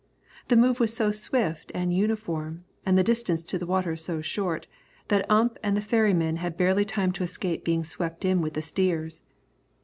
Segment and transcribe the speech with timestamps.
[0.47, 4.65] The move was so swift and uniform, and the distance to the water so short,
[5.09, 8.63] that Ump and the ferrymen had barely time to escape being swept in with the
[8.63, 9.21] steers.